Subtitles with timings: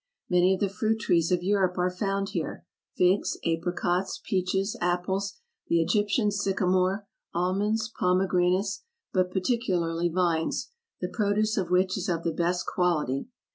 [0.31, 2.65] Many of the fruit trees of Europe are found here:
[2.97, 5.35] figs, apricots, peaches, apples,
[5.67, 8.81] the Egyptian sycamore, almonds, pome granates,
[9.13, 13.27] but particularly vines, the produce of which is of the best quality.